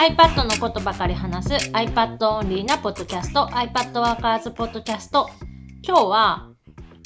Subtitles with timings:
[0.00, 5.28] iPad のことばかり話す iPad オンリーなポッドキャスト iPad ワーカーズポッドキャスト
[5.82, 6.48] 今日は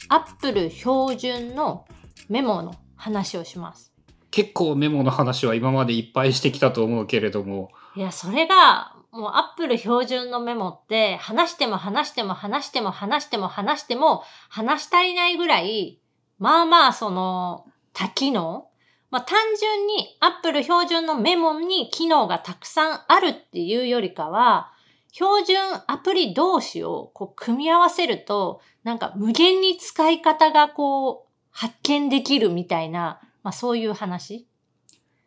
[0.08, 1.86] Apple 標準の
[2.28, 3.92] メモの話をします。
[4.30, 7.70] 結構メモの話は今までいっぱいしてきたと思うけれども。
[7.96, 16.00] いやそれがもう Apple 標準のメモって話しても話しても話しても話しても話しても話し足りないぐらい
[16.38, 18.68] まあまあその多機能
[19.14, 24.72] まあ単純に Apple 標準のメモに機能がたくさんあるっていうよりかは、
[25.12, 34.48] 標準アプリ同士をこう組み合わせると、なんか無限に使い方がこう発見できるみたいな、まあそういう話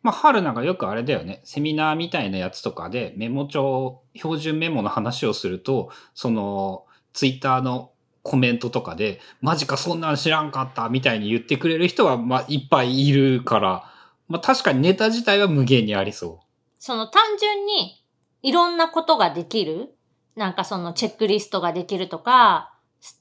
[0.02, 1.40] まあ、春なんかよくあれだよね。
[1.44, 6.84] セミナーみたいなやつとかでメモ帳、標準メモの話をすると、その、
[7.14, 7.92] ツイッターの
[8.28, 13.90] コメントとかで、マジかそんなん知らんかったみたいに言ってくれる人は、まあ、いっぱいいるから、
[14.28, 16.46] まあ、確かにネタ自体は無限にありそう。
[16.78, 18.04] その単純に
[18.42, 19.94] いろんなことができる
[20.36, 22.72] なんかそのチェックリストができるとか、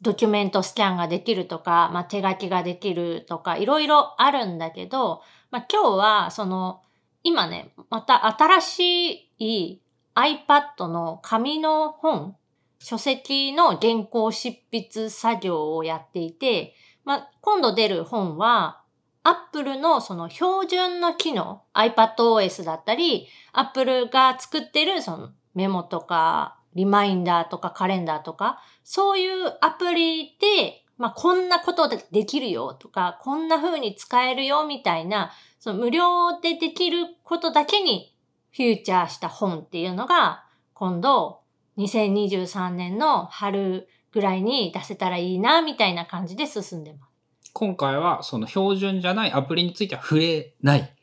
[0.02, 6.82] ドキュメントスキャンができるとか、まあ、手書きができるとか、いろいろあるんだけど、まあ、今日はその、
[7.24, 9.82] 今ね、また新しい
[10.16, 12.36] iPad の紙の本
[12.80, 16.76] 書籍の原稿執筆作業をやっていて、
[17.06, 18.82] まあ、今度出る本は、
[19.24, 38.16] Apple のその標準の機能、iPadOS だったり、Apple が作ってるそのメモとか、リマインダーとかカレンダーとか、そういうアプリで、まあ、こんなことでできるよとか、こんな風に使えるよみたいな、その無料でできることだけに
[38.52, 41.42] フューチャーした本っていうのが、今度
[41.78, 47.52] 2023年の春ぐらいに出せたらいいな、みたいな感じで進んでます。
[47.54, 50.94] 今回はその標準じゃないアプリについては触れない。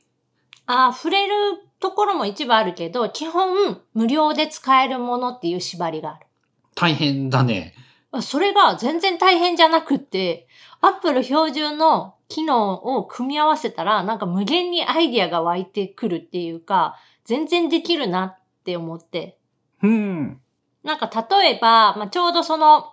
[0.67, 1.35] ああ、触れる
[1.81, 6.27] ところも一部あるけど、基本無料で使えるものっていう縛りがある。
[6.75, 7.75] 大変だね。
[8.23, 10.47] それが全然大変じゃなくって、
[10.81, 19.39] アップル標準の機能を組み合わせたら、なんか無限にアイディアが湧いてくるっていうか、全然できるなって思って。
[19.83, 20.41] うん。
[20.85, 22.93] なんか例えば、まあ、ちょうどその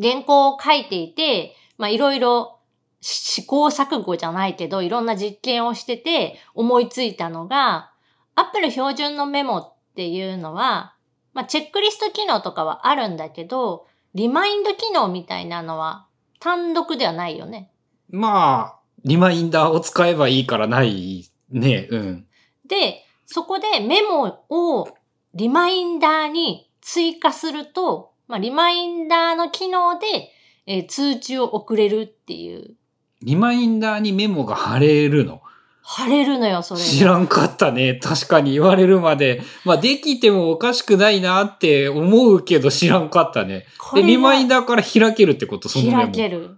[0.00, 2.58] 原稿を書いていて、まあ、いろいろ
[3.00, 7.92] 試行錯誤じゃないけど、いろんな実験をしてて思いついたのが、
[8.34, 10.94] Apple 標準のメモっていうのは、
[11.32, 16.06] まあ、チェックリスト機能とかはあるんだけど、リマインド機能みたいなのは
[16.40, 17.70] 単独ではないよね。
[18.10, 22.26] まあ、リマインダーを使えばいいからないね、うん。
[22.66, 24.88] で、そこでメモを
[25.34, 30.32] リマインダーに追加すると、まあ、リマインダーの機能で、
[30.66, 32.76] えー、通知を送れるっていう。
[33.20, 35.42] リマインダーにメモが貼れるの？
[35.82, 36.80] 貼れるのよ、それ。
[36.80, 38.00] 知らんかったね。
[38.02, 39.42] 確かに言われるまで。
[39.66, 43.66] まあ、できてもおかしくないなって思うけど知らんかったね。
[43.94, 45.68] で、リマインダーから開けるってこと？
[45.68, 46.56] その開ける。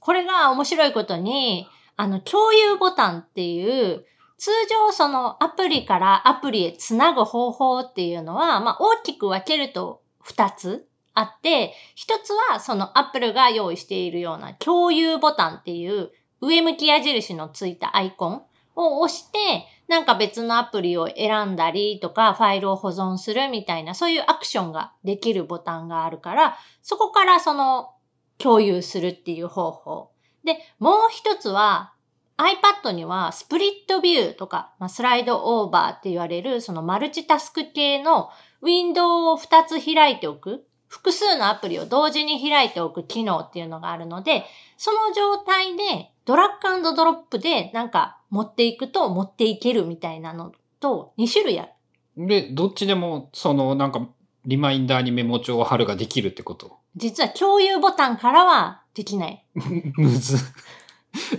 [0.00, 1.66] これが面白いことに、
[1.96, 4.04] あの、共有ボタンっていう、
[4.42, 16.10] 通常そのアプリからアプリへつなぐ方法っていうのは、まあ、大きく分けると2つあって、1つはそのアップルが用意しているような共有ボタンっていう
[16.40, 18.42] 上向き矢印のついたアイコン
[18.74, 19.38] を押して、
[19.86, 27.90] なんか別のアプリを選んだりとか、ファイルを保存するみたいな、そういうアクションができるボタンがあるから、そこからその
[28.38, 30.10] 共有するっていう方法。
[30.42, 31.92] で、もう一つは、
[32.36, 38.30] iPad にはスプリットビューとか、まあ、スライドオーバーって言われるそのマルチタスク系の
[38.62, 44.44] ウィンドウを2つ開いておく、複数のアプリを同時に開いておく機能っていうのがあるので、
[44.76, 51.68] その状態でドラッグドロップでなんか持っていくと持っていけるみたいなのと2種類あ
[52.16, 52.26] る。
[52.26, 54.06] で、どっちでもそのなんか
[54.44, 56.76] リマインダーにメモ帳を貼るができるってこと？
[56.96, 59.44] 実は共有ボタンからはできない。
[59.96, 60.36] むず。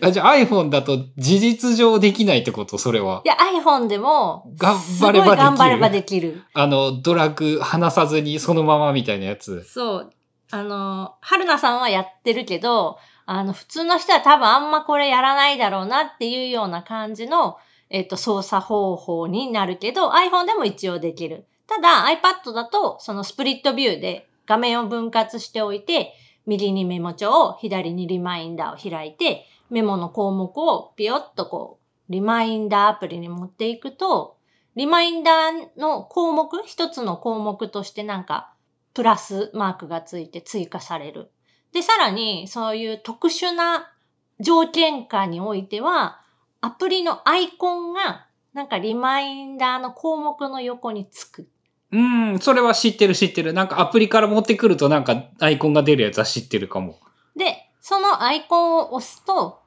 [0.01, 2.78] あ、じゃあ iPhone だと事実上できないってこと？
[2.78, 3.22] それは。
[3.25, 5.37] いや、iPhone でも、頑張ればできる。
[5.37, 6.43] 頑張ればできる。
[6.53, 9.64] あの、ドラッグ離さずにそのままみたいなやつ。
[9.64, 10.14] そう。
[10.52, 17.58] あの、春菜さんはやってるけど、あの、普通の人は多分あんまこれやらないだろうなっていうような感じの、
[17.90, 21.46] えっと、操作方法になるけど、iPhone でも一応できる。
[21.66, 26.14] ただ iPad だと、そのスプリットビューで画面を分割しておいて、
[26.46, 34.37] 右にメモ帳、左にリマインダーを開いて、メモの項目をピヨッとこう、リマインダーアプリに持っていくと、
[34.75, 38.53] リマインダーの項目、一つの項目としてなんか、
[38.93, 41.31] プラスマークがついて追加される。
[41.73, 43.91] で、さらに、そういう特殊な
[44.40, 46.22] 条件下においては、
[46.61, 51.47] アプリのアイコンがなんかリマインダーの項目の横につく。
[51.91, 53.53] うん、それは知ってる知ってる。
[53.53, 56.99] なんかアプリから持ってくるとなんかアイコンが出るやつは知ってるかも。
[57.35, 59.63] で、そのアイコンを押すと、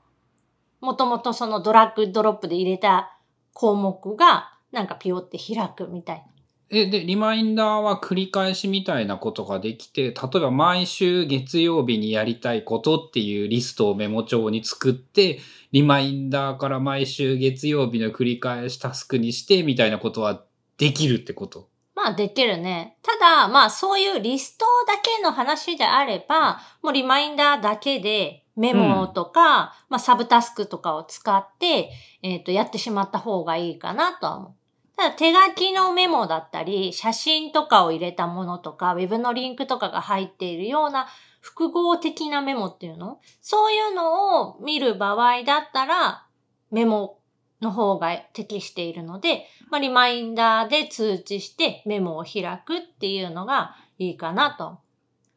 [0.80, 3.18] もともとそのドラッグドロップで入れた
[3.52, 6.24] 項目が、なんかピヨって開くみたいな。
[6.68, 15.38] え、で、リマインダーは繰り返しみたいなことができて、例えば毎週月曜日にやりたいことっていうリストをメモ帳に作って、
[15.70, 20.42] リマインダーから毎週月曜日の繰り返しタスクにしてみたいなことは
[20.76, 21.68] できるってこと？
[21.94, 22.98] まあできるね。
[23.02, 31.90] ただ、まあそういうリストだけの話であれば、もうリマインダーだけでメモとか、まあサブタスクとかを使って、
[32.22, 34.54] えっ、と、やってしまった方がいいかなとは思う。
[34.96, 41.06] ただ手書きのメモだったり、写真とかを入れたものとか、ウェブのリンクとかが入っているような
[41.40, 43.20] 複合的なメモっていうの？
[43.42, 46.26] そういうのを見る場合だったら、
[46.70, 47.18] メモ
[47.60, 54.78] の方が適しているので、まあ、リマインダーで通知してメモを開くっていうのがいいかなと。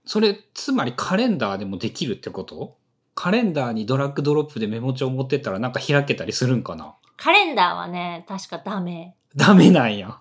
[0.06, 2.79] それ、つまりカレンダーでもできるってこと？
[3.22, 6.96] カレンダーにドラッグドロップでメモ帳持ってったらなんか開けたりするんかな？
[7.18, 9.14] カレンダーはね、確かダメ。
[9.36, 10.18] ダメなんや。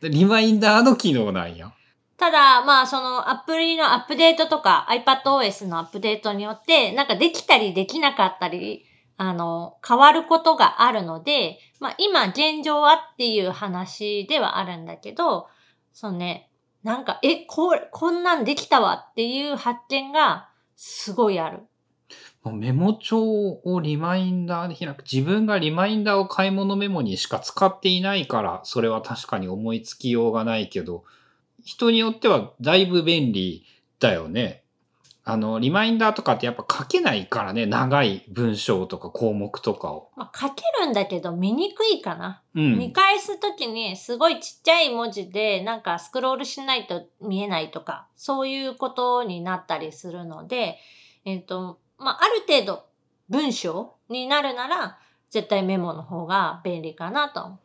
[0.00, 1.74] リマインダーの機能なんや。
[2.16, 8.86] ただ、まあ、そのアプリのアップデートとか iPadOS のアップデートによって、なんかできたりできなかったり、
[9.18, 15.48] あの、変わることがあるので、まあ、今現状はっていう話ではあるんだけど、
[15.92, 16.48] そうね、
[16.82, 21.64] なんか、え、こう、こんなんできたわっていう発見がすごいある。
[22.42, 25.04] もうメモ帳をリマインダーで開く。
[25.04, 31.04] 自分がリマインダーを買い物メモにしか使っていないから、それは確かに思いつきようがないけど、
[31.64, 33.64] 人によってはだいぶ便利
[34.00, 34.62] だよね。
[35.24, 40.10] あの、リマインダーとかってやっぱ書けないからね、長い文章とか項目とかを。
[40.16, 42.42] まあ、書けるんだけど見にくいかな。
[42.56, 42.76] うん。
[42.76, 50.78] 見返すときにすごいちっちゃい文字でなんかスクロールしないと見えないとか、そういうことになったりするので、
[51.24, 52.84] えっ、と、まあ、ある程度
[53.28, 54.98] 文章になるなら
[55.30, 57.58] 絶対メモの方が便利かなと。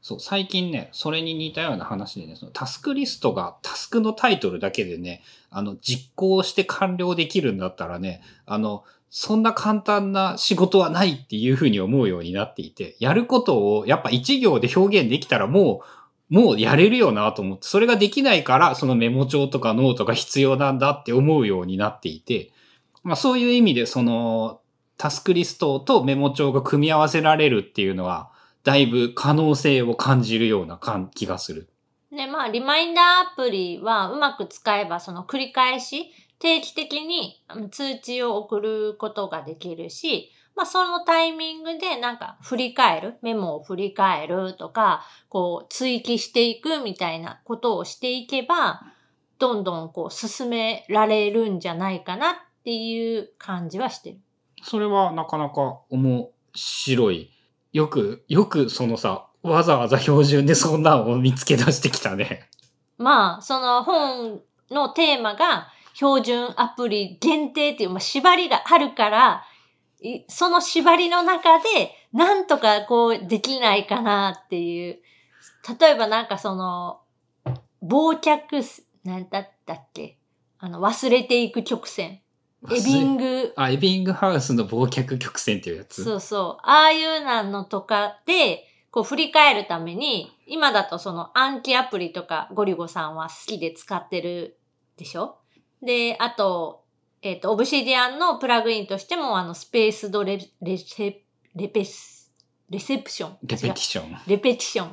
[0.00, 15.82] そう、最近ね、それに似たような話でね、そのタスクリストがタスクのタイトルだけでね、あの、実行して完了できるんだったらね、あの、そんな簡単な仕事はないっていうふうに思うようになっていて、やることをやっぱ一行で表現できたらも
[16.30, 22.52] う、もうやれるよなと思って、それができないから、そのメモ帳とかノートが必要なんだって思うようになっていて、
[23.02, 24.60] まあそういう意味で、その、
[24.96, 28.30] タスクリストとメモ帳が組み合わせられるっていうのは、
[28.62, 30.78] だいぶ可能性を感じるような
[31.14, 31.68] 気がする。
[32.12, 48.82] で、まあ、リマインダーアプリはうまく使えば、その繰り返し、定期的に通知を送ることができるし、まあ、そのタイミングでなんか振り返る、メモを振り返るとか、こう追記していくみたいなことをしていけば、
[49.38, 54.18] どんどんこう進められるんじゃないかなっていう感じはしてる。
[54.62, 57.30] それはなかなか面白い。
[57.72, 62.48] よく、よくそのさ、わざわざ標準でそんなんを見つけ出してきたね。
[62.98, 69.44] まあ、その本のテーマが標準アプリ限定っていう、まあ、縛りがあるから、
[70.00, 71.64] いその縛りの中で、
[72.12, 75.00] なんとかこうできないかなっていう。
[75.80, 77.00] 例えばなんかその、
[77.82, 80.18] 忘却す、なんだったっけ？
[80.58, 82.20] あの、忘れていく曲線。
[82.70, 86.04] エビング、あ、エビングハウスの忘却曲線っていうやつ？
[86.04, 86.62] そうそう。
[86.62, 94.58] ああいうなのとかで、こう振り返るために、今だとその暗記アプリとかゴリゴさんは好きで使ってる
[94.96, 95.38] でしょ？
[95.82, 96.84] で、あと、
[97.22, 102.32] えっ、と、オブシディアンのプラグインとしても、あの、スペースドレレセ、レペス、
[102.70, 103.38] レセプション。
[103.42, 104.16] レペティション。
[104.26, 104.86] レペティション。
[104.88, 104.90] っ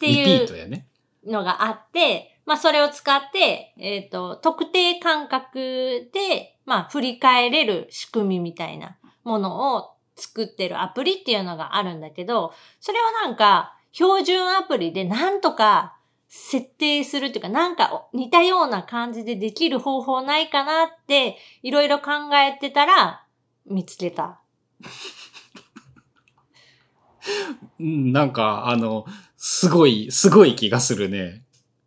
[0.00, 0.84] ていう。
[1.24, 15.96] のがあって、まあそれを使って、えっ、と、特定間隔で、まあ振り返れる仕組みみたいなものを作ってるアプリっていうのがあるんだけど、それはなんか標準アプリでなんとか
[16.28, 23.26] 設定するっていうか、なんか似たような感じでできる方法ないかなっていろいろ考えてたら
[23.66, 24.40] 見つけた。
[27.78, 29.06] なんか、あの、
[29.36, 31.42] すごい、すごい気がするね。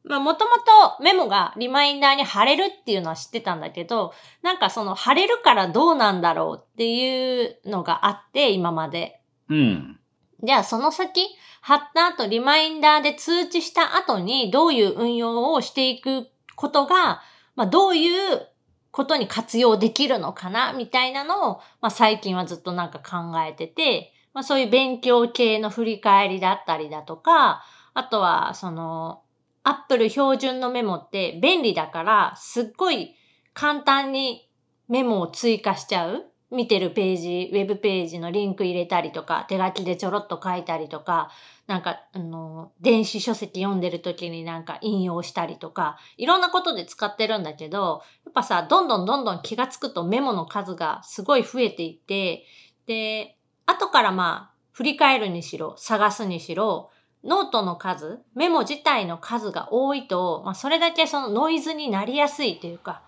[0.07, 0.51] まあ、もとも
[0.97, 9.21] とメモがリマインダーに貼れるっていうのは知ってたんだけど、なんかその貼れるからどうなんだろうっていうのがあって、今まで。
[9.49, 9.99] うん。
[10.43, 11.25] じゃあその先、
[11.61, 17.21] 貼った後、リマインダーで通知した後にどういう運用をしていくことが、
[17.55, 18.47] まあ、どういう
[18.91, 29.21] ことに活用できるのかなみたいなのを、まあ、最近はずっとなんか考えてて、まあそういう勉強系の振り返りだったりだとか、あとはその、
[29.67, 33.15] アップル標準のメモって便利だから、すっごい
[33.53, 34.47] 簡単に
[34.87, 36.25] メモを追加しちゃう。
[36.51, 41.31] 見てるページ、ウェブページのリンク入れたりとか、手書きでちょろっと書いたりとか、
[41.65, 52.45] なんか、あの、電子書籍読んでる時になんか引用したりとか、いろんなことで使ってるんだけど、やっぱさ、どんどんどんどん気がつくとメモの数がすごい増えていって、
[52.85, 56.91] で、後からまあ、振り返るにしろ、探すにしろ、
[57.25, 63.01] ノートの数、メモ自体の数が多いと、まあ、それだけそのノイズになりやすいというか、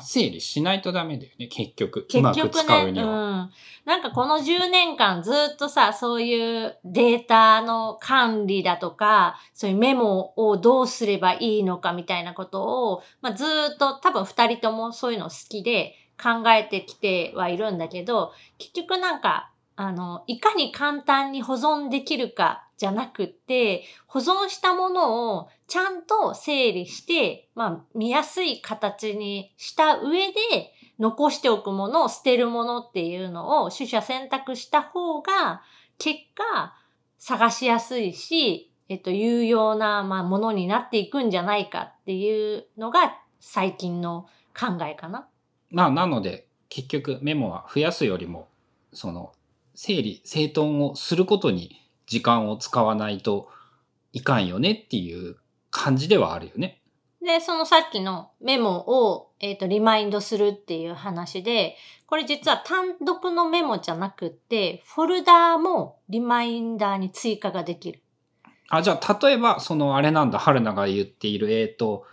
[0.00, 2.06] 整理しないとダメだよね、結局。
[2.08, 3.50] 結局ね、うん。
[3.84, 30.34] なんかこの10年間ずっとさ、そういうデータの管理だとか、そういうメモをどうすればいいのかみたいなことを、まあ、ずっと多分二人ともそういうの好きで考えてきてはいるんだけど、結局なんか、あの、いかに簡単に保存できるかじゃなくて、保存したものをちゃんと整理して、まあ、見やすい形にした上で、
[30.98, 35.62] 残しておくものを捨てるものっていうのを取捨選択した方が、
[35.98, 36.74] 結果、
[37.18, 44.28] 探しやすいし、えっと、有用な、まあ、ものになっていくんじゃないかっていうのが最近の
[44.58, 45.26] 考えかな。
[45.70, 48.48] まあ、なので、結局メモは増やすよりも、
[48.92, 49.32] その、
[49.74, 53.48] 整理、整頓をすることに時間を使わないと
[54.12, 55.36] いかんよねっていう
[55.70, 56.80] 感じではあるよね。
[57.24, 68.02] で、そのさっきのメモを、えっ、ー、と、リマインドするっていう話で、これ実は単独のメモじゃなくって、フォルダーもリマインダーに追加ができる。
[68.68, 72.04] あ、じゃあ、例えば、そのあれなんだ、春菜が言っている、えっ、ー、と、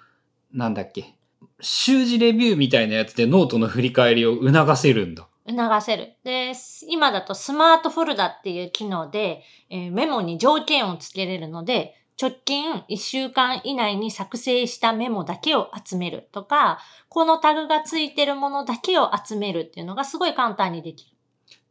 [0.53, 1.15] なんだっけ、
[1.59, 5.27] 週次レビューみたいなやつでノートの振り返りを促せるんだ。
[5.47, 6.13] 促せる。
[6.23, 6.53] で、
[6.87, 16.79] 今だとスマートフォルダっていう機能で、えー、メモに条件をつけれるので、直近1週間以内に作成したメモだけを集めるとか、
[17.09, 21.15] このタグがついてるものだけを集めるっていうのがすごい簡単にできる。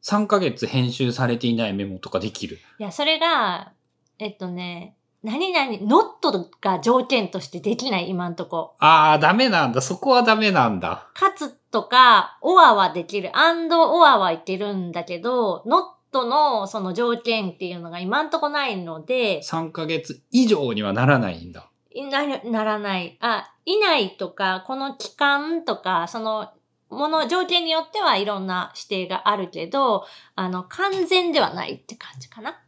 [0.03, 2.59] 3ヶ月編集されていないメモとかできる？
[2.79, 3.73] いや、それが、
[4.19, 8.75] えっとね、何々、ノットが条件としてできない、今んとこ。
[8.79, 9.83] ああ、ダメなんだ。
[9.83, 11.11] そこはダメなんだ。
[11.15, 13.37] かつとか、オアはできる。
[13.37, 19.43] アンドオアはいけるんだけど、ノットのその条件っていうのが今んとこないので。
[19.43, 21.71] 3ヶ月以上にはならないんだ。
[22.11, 23.19] な、ならない。
[23.21, 26.51] あ、いないとか、この期間とか、その、
[26.89, 32.59] もの、条件によってはいろんな指定があるけど、あの、完全ではないって感じかな。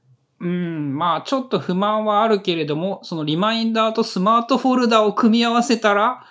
[0.42, 6.26] うん、まあちょっと不満はあるけれども、そのリマインダーとスマートフォルダを組み合わせたら、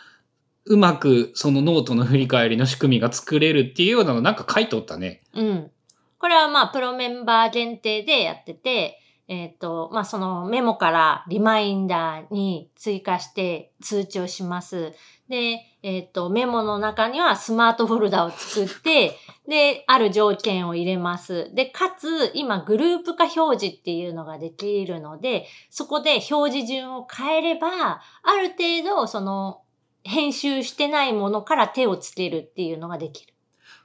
[0.65, 5.21] うまくそのノートの振り返りの仕組みが作れるっていうようなのなんか書いておったね。
[5.33, 5.71] うん。
[6.19, 8.99] これはまあプロメンバー限定でやってて、
[9.31, 14.91] えっ、ー、と、まあ、そのメモからリマインダーに追加して通知をします。
[15.29, 19.15] で、えっ、ー、と、メモの中にはスマートフォルダを作って、
[19.47, 21.49] で、ある条件を入れます。
[21.55, 29.61] で、かつ、今、グループ化表示っていうのができるので、そこで表示順を変えれば、ある程度、その、
[30.03, 33.33] 編集してないものから手をつけるっていうのができる。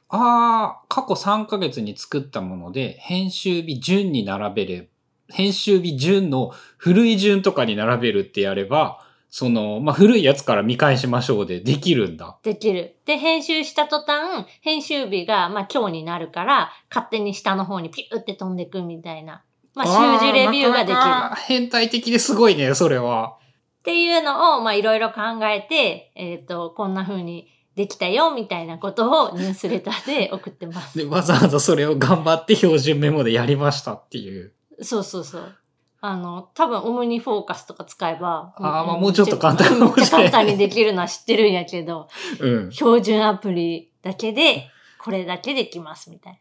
[0.08, 4.95] ああ、過去3ヶ月に作ったもので、編集日順に並べれば
[5.28, 12.38] 編集日順の古い順とかに並べるってやれば、その、まあ、古いやつから見返しましょうでできるんだ。
[12.42, 12.96] できる。
[13.04, 19.44] で、編集した途端、編集日が、まあ、今日になるから、勝手に下の方にピューって飛んでくみたいな。
[19.74, 20.94] まあ、習字レビューができる。
[20.94, 23.36] なか変態的ですごいね、それは。
[23.80, 30.96] っていうのを、まあ、いろいろ考えて、えっ、ー、と、こんな風にできたよ、みたいなことをニュースレターで送ってます。
[30.96, 34.55] で、わざわざそれを頑張って標準メモでやりましたっていう。
[34.80, 35.54] そうそうそう。
[36.00, 38.54] あの、多分オムニフォーカスとか使えば。
[38.58, 40.10] ああ、まあもうちょっと簡単かもしれない。
[40.10, 42.08] 簡単にできるのは知ってるんやけど、
[42.40, 44.70] うん、標準アプリだけで、
[45.02, 46.38] これだけできますみたいな。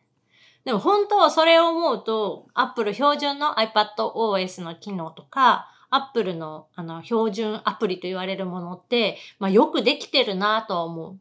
[0.66, 11.20] でも本当それを思うと、Apple 標準の iPadOS の機能とか、Apple のあの標準アプリと言われるものって、まあよくできてるなとは思う。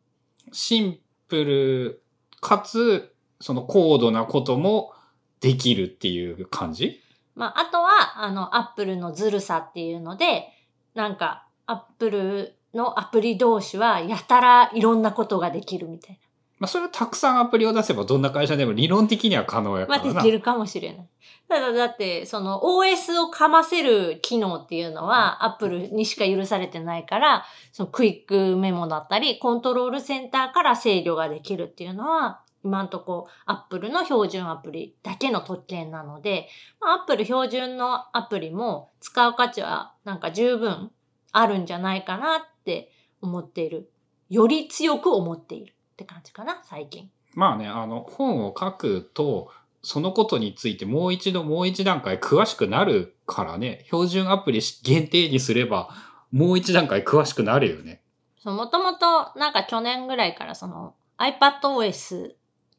[0.52, 2.02] シンプル
[2.40, 4.92] かつ、その高度なことも
[5.40, 7.03] できるっていう感じ？
[7.34, 10.48] まあ、あとは、あの、アップルのずるさっていうので、
[10.94, 16.18] なんか、アップルのアプリ同士は、やたらいろんなことができるみたいな。
[16.60, 20.04] まあ、それはたくさんアプリを出せば、どんな会社でも理論的には可能やからな。
[20.04, 21.06] まあ、できるかもしれない。
[21.48, 36.48] ただ、だって、その OS をかませる機能っていうのは、アップルにしか許されてないから、そのクイックメモだったり、コントロールセンターから制御ができるっていうのは、今んとこ Apple の標準アプリだけの特権なので、
[36.80, 40.90] まあ、Apple 標準のアプリも使う価値はなんか十分
[41.32, 42.90] あるんじゃないかなって
[43.20, 43.90] 思っている。
[44.30, 47.10] より強く思っているって感じかな、最近。
[47.34, 49.50] まあね、あの、本を書くと、
[49.82, 55.90] そのことについてもう一度もう一段階詳しくなるからね、標準アプリ限定にすれば、
[56.32, 58.02] もう一段階詳しくなるよね。
[58.38, 62.34] そう、もともとなんか去年ぐらいからその iPadOS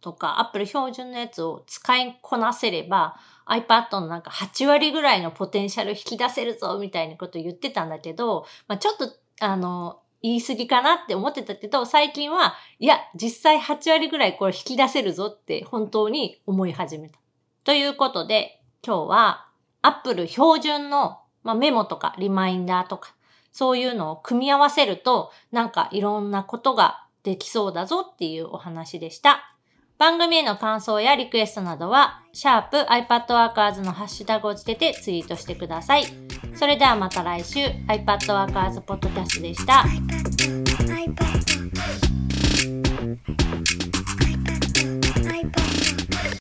[0.05, 17.19] とか Apple 標準のやつを使いこなせれば iPad のなんか8割ぐらいのポテンシャル引き出せるぞみたいなこと言ってたんだけど、まあ、ちょっとあの、言い過ぎかなって思ってたけど、最近は、いや、実際8割ぐらいこれ引き出せるぞって本当に思い始めた。
[17.63, 19.47] ということで、今日は
[19.81, 23.15] Apple 標準の、まあ、メモとかリマインダーとか、
[23.51, 29.54] そういうのを組み合わせると、なんかいろんなことができそうだぞっていうお話でした。
[29.97, 36.05] 番組への感想やリクエストなどは、シャープ iPadWorkers のハッシュタグをつけてツイートしてください。
[36.55, 39.85] それではまた来週、iPadWorkers Podcast でした。